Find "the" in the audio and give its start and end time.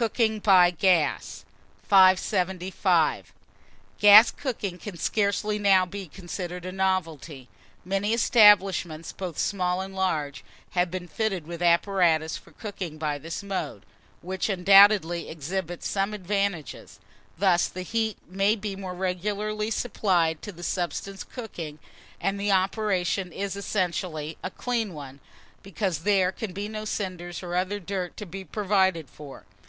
17.66-17.82, 20.52-20.62, 22.38-22.52